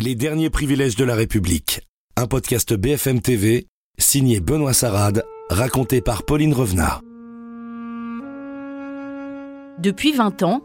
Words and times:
Les 0.00 0.14
derniers 0.14 0.48
privilèges 0.48 0.94
de 0.94 1.02
la 1.02 1.16
République. 1.16 1.80
Un 2.16 2.28
podcast 2.28 2.72
BFM 2.72 3.20
TV, 3.20 3.66
signé 3.98 4.38
Benoît 4.38 4.72
Sarade, 4.72 5.24
raconté 5.50 6.00
par 6.00 6.22
Pauline 6.22 6.54
Revenard. 6.54 7.00
Depuis 9.80 10.12
20 10.12 10.44
ans, 10.44 10.62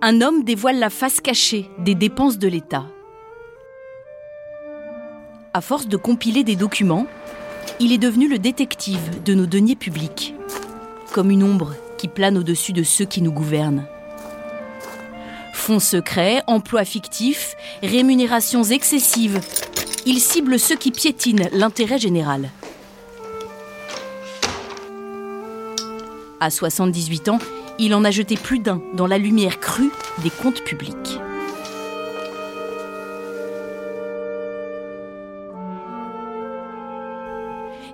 un 0.00 0.20
homme 0.20 0.44
dévoile 0.44 0.78
la 0.78 0.90
face 0.90 1.20
cachée 1.20 1.68
des 1.80 1.96
dépenses 1.96 2.38
de 2.38 2.46
l'État. 2.46 2.86
À 5.54 5.60
force 5.60 5.88
de 5.88 5.96
compiler 5.96 6.44
des 6.44 6.54
documents, 6.54 7.08
il 7.80 7.92
est 7.92 7.98
devenu 7.98 8.28
le 8.28 8.38
détective 8.38 9.24
de 9.24 9.34
nos 9.34 9.46
deniers 9.46 9.74
publics, 9.74 10.36
comme 11.12 11.32
une 11.32 11.42
ombre 11.42 11.74
qui 11.96 12.06
plane 12.06 12.38
au-dessus 12.38 12.72
de 12.72 12.84
ceux 12.84 13.06
qui 13.06 13.22
nous 13.22 13.32
gouvernent. 13.32 13.88
Fonds 15.68 15.80
secrets, 15.80 16.42
emplois 16.46 16.86
fictifs, 16.86 17.54
rémunérations 17.82 18.64
excessives. 18.64 19.38
Il 20.06 20.18
cible 20.18 20.58
ceux 20.58 20.76
qui 20.76 20.90
piétinent 20.90 21.46
l'intérêt 21.52 21.98
général. 21.98 22.48
À 26.40 26.48
78 26.48 27.28
ans, 27.28 27.38
il 27.78 27.94
en 27.94 28.02
a 28.04 28.10
jeté 28.10 28.36
plus 28.36 28.60
d'un 28.60 28.80
dans 28.94 29.06
la 29.06 29.18
lumière 29.18 29.60
crue 29.60 29.90
des 30.22 30.30
comptes 30.30 30.64
publics. 30.64 31.20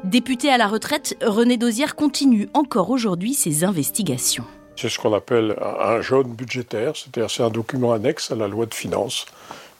Député 0.05 0.49
à 0.49 0.59
la 0.59 0.69
retraite, 0.69 1.17
René 1.21 1.57
Dosière 1.57 1.97
continue 1.97 2.49
encore 2.55 2.91
aujourd'hui 2.91 3.35
ses 3.35 3.65
investigations. 3.65 4.45
C'est 4.77 4.89
ce 4.89 4.99
qu'on 4.99 5.15
appelle 5.15 5.57
un 5.61 6.01
jaune 6.01 6.33
budgétaire, 6.33 6.97
c'est-à-dire 6.97 7.31
c'est 7.31 7.43
un 7.43 7.51
document 7.51 7.93
annexe 7.93 8.31
à 8.33 8.35
la 8.35 8.49
loi 8.49 8.67
de 8.67 8.75
finances, 8.75 9.27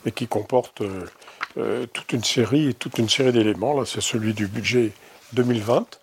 mais 0.05 0.13
qui 0.13 0.27
comporte 0.29 0.83
euh, 0.83 1.05
euh, 1.57 1.87
toute 1.93 2.13
une 2.13 2.23
série, 2.23 2.75
toute 2.75 2.99
une 2.99 3.09
série 3.09 3.33
d'éléments. 3.33 3.79
Là, 3.79 3.85
c'est 3.87 4.01
celui 4.01 4.35
du 4.35 4.47
budget 4.47 4.93
2020. 5.33 5.99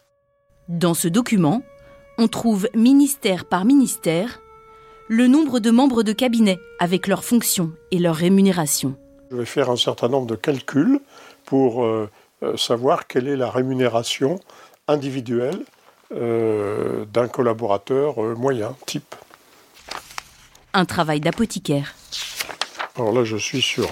Dans 0.68 0.94
ce 0.94 1.08
document, 1.08 1.62
on 2.18 2.28
trouve 2.28 2.68
ministère 2.76 3.46
par 3.46 3.66
ministère 3.66 4.42
le 5.08 5.28
nombre 5.28 5.60
de 5.60 5.72
membres 5.72 6.04
de 6.04 6.14
cabinet 6.14 6.60
avec 6.80 7.08
leurs 7.08 7.24
fonctions 7.24 7.72
et 7.92 8.00
leurs 8.00 8.16
rémunérations. 8.16 8.96
Je 9.30 9.38
vais 9.38 9.46
faire 9.46 9.70
un 9.70 9.78
certain 9.78 10.10
nombre 10.10 10.28
de 10.28 10.36
calculs 10.36 11.00
pour 11.46 11.84
euh, 11.84 12.10
savoir 12.56 13.08
quelle 13.08 13.28
est 13.28 13.38
la 13.38 13.50
rémunération 13.50 14.40
individuelle 14.88 15.64
d'un 16.14 17.28
collaborateur 17.28 18.22
euh, 18.24 18.36
moyen, 18.36 18.76
type. 18.86 19.16
Un 20.74 20.86
travail 20.86 21.20
d'apothicaire. 21.20 21.94
Alors 22.98 23.14
là, 23.14 23.24
je 23.24 23.38
suis 23.38 23.62
sur 23.62 23.90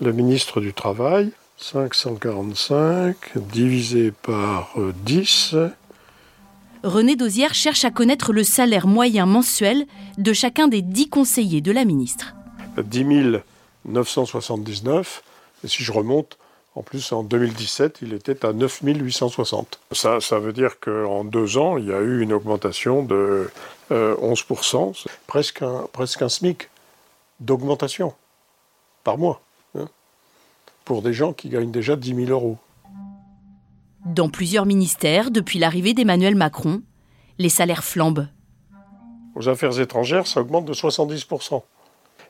le 0.00 0.12
ministre 0.12 0.60
du 0.60 0.72
Travail. 0.72 1.32
545 1.58 3.16
divisé 3.36 4.10
par 4.10 4.74
10. 5.04 5.50
Euh, 5.54 5.68
René 6.82 7.14
Dosière 7.14 7.54
cherche 7.54 7.84
à 7.84 7.90
connaître 7.90 8.32
le 8.32 8.42
salaire 8.42 8.86
moyen 8.88 9.26
mensuel 9.26 9.86
de 10.18 10.32
chacun 10.32 10.66
des 10.66 10.82
10 10.82 11.08
conseillers 11.08 11.60
de 11.60 11.70
la 11.70 11.84
ministre. 11.84 12.34
10 12.78 13.40
979. 13.84 15.22
Et 15.64 15.68
si 15.68 15.84
je 15.84 15.92
remonte 15.92 16.36
en 16.74 16.82
plus, 16.82 17.12
en 17.12 17.22
2017, 17.22 17.98
il 18.00 18.14
était 18.14 18.46
à 18.46 18.52
9860. 18.54 19.78
Ça, 19.92 20.20
ça 20.20 20.38
veut 20.38 20.54
dire 20.54 20.80
qu'en 20.80 21.22
deux 21.24 21.58
ans, 21.58 21.76
il 21.76 21.86
y 21.86 21.92
a 21.92 22.00
eu 22.00 22.22
une 22.22 22.32
augmentation 22.32 23.02
de 23.02 23.50
11%, 23.90 24.90
euh, 24.90 25.10
presque 25.26 25.60
un, 25.60 25.86
presque 25.92 26.22
un 26.22 26.30
SMIC 26.30 26.70
d'augmentation 27.40 28.14
par 29.04 29.18
mois, 29.18 29.42
hein, 29.74 29.86
pour 30.86 31.02
des 31.02 31.12
gens 31.12 31.34
qui 31.34 31.50
gagnent 31.50 31.72
déjà 31.72 31.94
10 31.94 32.14
000 32.26 32.30
euros. 32.30 32.56
Dans 34.06 34.30
plusieurs 34.30 34.64
ministères, 34.64 35.30
depuis 35.30 35.58
l'arrivée 35.58 35.92
d'Emmanuel 35.92 36.36
Macron, 36.36 36.82
les 37.38 37.50
salaires 37.50 37.84
flambent. 37.84 38.28
Aux 39.34 39.48
affaires 39.48 39.78
étrangères, 39.78 40.26
ça 40.26 40.40
augmente 40.40 40.64
de 40.64 40.74
70%. 40.74 41.62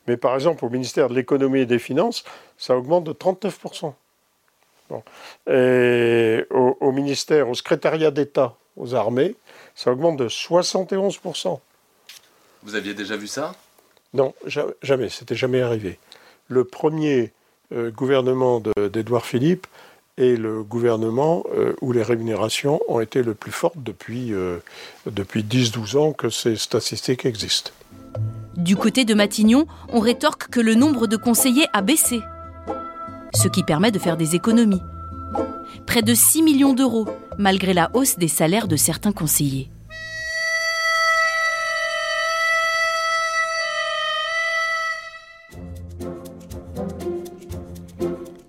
Mais 0.08 0.16
par 0.16 0.34
exemple, 0.34 0.64
au 0.64 0.68
ministère 0.68 1.08
de 1.08 1.14
l'économie 1.14 1.60
et 1.60 1.66
des 1.66 1.78
finances, 1.78 2.24
ça 2.58 2.76
augmente 2.76 3.04
de 3.04 3.12
39%. 3.12 3.94
Et 5.50 6.44
au, 6.50 6.92
ministère, 6.92 7.48
au 7.48 7.54
secrétariat 7.54 8.10
d'État, 8.10 8.56
aux 8.76 8.94
armées, 8.94 9.34
ça 9.74 9.92
augmente 9.92 10.16
de 10.16 10.28
71%. 10.28 11.58
Vous 12.62 12.74
aviez 12.74 12.94
déjà 12.94 13.16
vu 13.16 13.26
ça? 13.26 13.54
Non, 14.14 14.34
jamais, 14.82 15.08
c'était 15.08 15.34
jamais 15.34 15.62
arrivé. 15.62 15.98
Le 16.48 16.64
premier 16.64 17.32
euh, 17.72 17.90
gouvernement 17.90 18.62
d'Édouard 18.92 19.24
Philippe 19.24 19.66
est 20.18 20.36
le 20.36 20.62
gouvernement 20.62 21.44
euh, 21.54 21.74
où 21.80 21.92
les 21.92 22.02
rémunérations 22.02 22.80
ont 22.88 23.00
été 23.00 23.22
le 23.22 23.34
plus 23.34 23.52
fortes 23.52 23.78
depuis, 23.78 24.32
euh, 24.32 24.58
depuis 25.06 25.42
10-12 25.42 25.96
ans 25.96 26.12
que 26.12 26.28
ces 26.28 26.56
statistiques 26.56 27.24
existent. 27.24 27.70
Du 28.56 28.76
côté 28.76 29.04
de 29.04 29.14
Matignon, 29.14 29.66
on 29.88 30.00
rétorque 30.00 30.48
que 30.48 30.60
le 30.60 30.74
nombre 30.74 31.06
de 31.06 31.16
conseillers 31.16 31.66
a 31.72 31.80
baissé 31.80 32.20
ce 33.34 33.48
qui 33.48 33.62
permet 33.62 33.90
de 33.90 33.98
faire 33.98 34.16
des 34.16 34.34
économies. 34.34 34.82
Près 35.86 36.02
de 36.02 36.14
6 36.14 36.42
millions 36.42 36.74
d'euros, 36.74 37.08
malgré 37.38 37.72
la 37.72 37.90
hausse 37.94 38.18
des 38.18 38.28
salaires 38.28 38.68
de 38.68 38.76
certains 38.76 39.12
conseillers. 39.12 39.70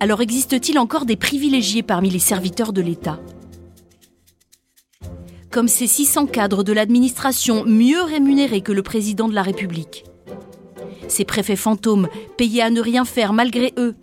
Alors 0.00 0.20
existe-t-il 0.20 0.78
encore 0.78 1.06
des 1.06 1.16
privilégiés 1.16 1.82
parmi 1.82 2.10
les 2.10 2.18
serviteurs 2.18 2.74
de 2.74 2.82
l'État? 2.82 3.18
Comme 5.50 5.68
ces 5.68 5.86
600 5.86 6.26
cadres 6.26 6.62
de 6.62 6.74
l'administration 6.74 7.64
mieux 7.64 8.02
rémunérés 8.02 8.60
que 8.60 8.72
le 8.72 8.82
président 8.82 9.28
de 9.28 9.34
la 9.34 9.42
République 9.42 10.04
Ces 11.08 11.24
préfets 11.24 11.56
fantômes 11.56 12.08
payés 12.36 12.60
à 12.60 12.68
ne 12.68 12.82
rien 12.82 13.06
faire 13.06 13.32
malgré 13.32 13.72
eux 13.78 13.94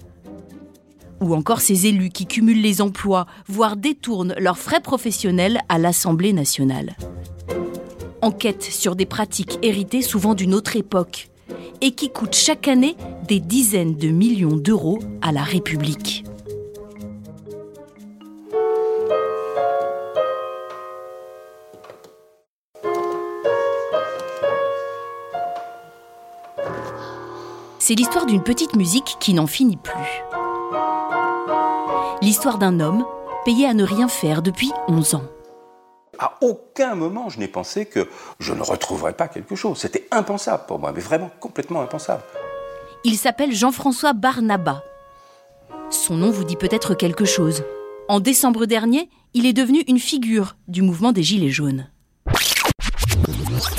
ou 1.21 1.35
encore 1.35 1.61
ces 1.61 1.87
élus 1.87 2.09
qui 2.09 2.25
cumulent 2.25 2.61
les 2.61 2.81
emplois, 2.81 3.27
voire 3.47 3.77
détournent 3.77 4.35
leurs 4.37 4.57
frais 4.57 4.81
professionnels 4.81 5.61
à 5.69 5.77
l'Assemblée 5.77 6.33
nationale. 6.33 6.97
Enquête 8.21 8.63
sur 8.63 8.95
des 8.95 9.05
pratiques 9.05 9.59
héritées 9.61 10.01
souvent 10.01 10.33
d'une 10.33 10.53
autre 10.53 10.75
époque 10.75 11.29
et 11.79 11.91
qui 11.91 12.09
coûtent 12.09 12.35
chaque 12.35 12.67
année 12.67 12.95
des 13.27 13.39
dizaines 13.39 13.95
de 13.95 14.09
millions 14.09 14.55
d'euros 14.55 14.99
à 15.21 15.31
la 15.31 15.43
République. 15.43 16.23
C'est 27.79 27.95
l'histoire 27.95 28.25
d'une 28.25 28.43
petite 28.43 28.75
musique 28.75 29.17
qui 29.19 29.33
n'en 29.33 29.47
finit 29.47 29.75
plus. 29.75 30.40
L'histoire 32.31 32.59
d'un 32.59 32.79
homme 32.79 33.03
payé 33.43 33.67
à 33.67 33.73
ne 33.73 33.83
rien 33.83 34.07
faire 34.07 34.41
depuis 34.41 34.71
11 34.87 35.15
ans. 35.15 35.25
À 36.17 36.37
aucun 36.39 36.95
moment 36.95 37.27
je 37.27 37.39
n'ai 37.39 37.49
pensé 37.49 37.85
que 37.85 38.07
je 38.39 38.53
ne 38.53 38.61
retrouverais 38.61 39.11
pas 39.11 39.27
quelque 39.27 39.53
chose. 39.53 39.79
C'était 39.79 40.07
impensable 40.11 40.63
pour 40.65 40.79
moi, 40.79 40.93
mais 40.95 41.01
vraiment 41.01 41.29
complètement 41.41 41.81
impensable. 41.81 42.23
Il 43.03 43.17
s'appelle 43.17 43.53
Jean-François 43.53 44.13
Barnaba. 44.13 44.81
Son 45.89 46.15
nom 46.15 46.31
vous 46.31 46.45
dit 46.45 46.55
peut-être 46.55 46.93
quelque 46.93 47.25
chose. 47.25 47.65
En 48.07 48.21
décembre 48.21 48.65
dernier, 48.65 49.09
il 49.33 49.45
est 49.45 49.51
devenu 49.51 49.81
une 49.89 49.99
figure 49.99 50.55
du 50.69 50.83
mouvement 50.83 51.11
des 51.11 51.23
Gilets 51.23 51.49
jaunes. 51.49 51.89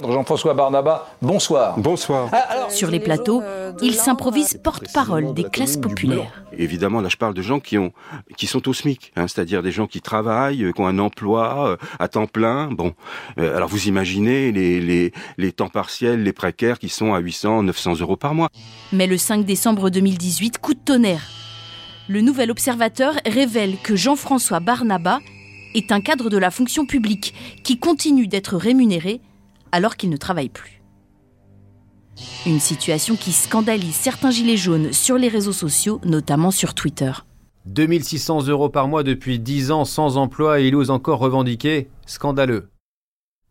Jean-François 0.03 0.55
Barnaba, 0.55 1.09
bonsoir. 1.21 1.79
Bonsoir. 1.79 2.29
Ah, 2.33 2.69
Sur 2.71 2.91
les 2.91 3.01
plateaux, 3.01 3.43
il 3.83 3.95
s'improvise 3.95 4.59
porte-parole 4.63 5.35
des 5.35 5.45
classes 5.45 5.77
populaires. 5.77 6.45
Évidemment, 6.57 7.01
là 7.01 7.09
je 7.09 7.17
parle 7.17 7.35
de 7.35 7.43
gens 7.43 7.61
qui, 7.61 7.79
ont, 7.79 7.93
qui 8.37 8.47
sont 8.47 8.69
au 8.69 8.75
SMIC, 8.75 9.13
hein, 9.17 9.27
c'est-à-dire 9.29 9.63
des 9.63 9.73
gens 9.73 9.87
qui 9.87 10.01
travaillent, 10.01 10.65
euh, 10.65 10.73
qui 10.73 10.81
ont 10.81 10.87
un 10.87 10.99
emploi 10.99 11.71
euh, 11.71 11.77
à 11.99 12.09
temps 12.09 12.27
plein. 12.27 12.71
Bon, 12.71 12.93
euh, 13.39 13.57
alors 13.57 13.69
vous 13.69 13.89
imaginez 13.89 14.53
les, 14.53 14.81
les, 14.81 15.13
les 15.39 15.53
temps 15.53 15.69
partiels, 15.69 16.23
les 16.23 16.33
précaires 16.33 16.79
qui 16.79 16.89
sont 16.89 17.15
à 17.15 17.21
800, 17.21 17.63
900 17.65 18.01
euros 18.01 18.17
par 18.17 18.35
mois. 18.35 18.51
Mais 18.93 19.07
le 19.07 19.17
5 19.17 19.45
décembre 19.45 19.91
2018, 19.91 20.59
coup 20.59 20.75
de 20.75 20.81
tonnerre. 20.85 21.23
Le 22.09 22.21
nouvel 22.21 22.51
observateur 22.51 23.15
révèle 23.25 23.77
que 23.83 23.97
Jean-François 23.97 24.61
Barnaba 24.61 25.21
est 25.75 25.93
un 25.93 26.01
cadre 26.01 26.29
de 26.29 26.37
la 26.37 26.51
fonction 26.51 26.85
publique 26.85 27.35
qui 27.63 27.79
continue 27.79 28.27
d'être 28.27 28.57
rémunéré 28.57 29.21
alors 29.73 29.97
qu'il 29.97 30.11
ne 30.11 30.17
travaille 30.17 30.49
plus. 30.49 30.83
Une 32.47 32.61
situation 32.61 33.17
qui 33.17 33.33
scandalise 33.33 33.95
certains 33.95 34.31
gilets 34.31 34.57
jaunes 34.57 34.93
sur 34.93 35.17
les 35.17 35.29
réseaux 35.29 35.53
sociaux, 35.53 36.01
notamment 36.05 36.51
sur 36.51 36.75
Twitter. 36.75 37.13
2600 37.67 38.49
euros 38.49 38.69
par 38.69 38.89
mois 38.89 39.03
depuis 39.03 39.39
10 39.39 39.71
ans 39.71 39.85
sans 39.85 40.17
emploi 40.17 40.61
et 40.61 40.69
il 40.69 40.75
ose 40.75 40.91
encore 40.91 41.21
revendiquer 41.21 41.89
Scandaleux. 42.07 42.71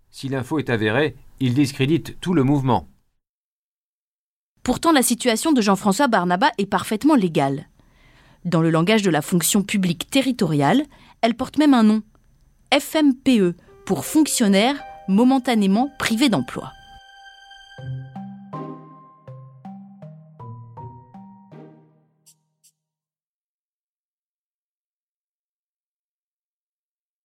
Si 0.10 0.28
l'info 0.28 0.60
est 0.60 0.70
avérée, 0.70 1.16
il 1.40 1.54
discrédite 1.54 2.20
tout 2.20 2.34
le 2.34 2.44
mouvement. 2.44 2.88
Pourtant, 4.64 4.92
la 4.92 5.02
situation 5.02 5.54
de 5.54 5.62
Jean-François 5.62 6.08
Barnaba 6.08 6.52
est 6.58 6.68
parfaitement 6.68 7.16
légale. 7.16 7.68
Dans 8.46 8.62
le 8.62 8.70
langage 8.70 9.02
de 9.02 9.10
la 9.10 9.22
fonction 9.22 9.64
publique 9.64 10.10
territoriale, 10.10 10.84
elle 11.22 11.36
porte 11.36 11.58
même 11.58 11.74
un 11.74 11.84
nom 11.84 12.04
FMPE, 12.78 13.56
pour 13.86 14.06
fonctionnaire 14.06 14.76
momentanément 15.12 15.92
privé 15.98 16.30
d'emploi. 16.30 16.74